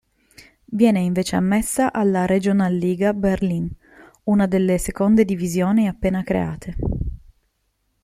Viene 0.65 1.01
invece 1.01 1.35
ammessa 1.35 1.93
alla 1.93 2.25
Regionalliga 2.25 3.13
Berlin, 3.13 3.69
una 4.23 4.47
delle 4.47 4.79
seconde 4.79 5.23
divisioni 5.25 5.87
appena 5.87 6.23
create. 6.23 6.75